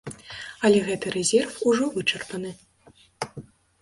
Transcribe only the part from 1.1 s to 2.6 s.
рэзерв ужо вычарпаны.